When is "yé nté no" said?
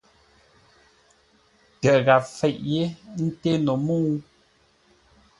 2.69-3.73